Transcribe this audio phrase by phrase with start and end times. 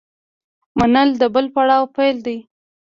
[0.77, 2.37] منل د بل پړاو پیل دی.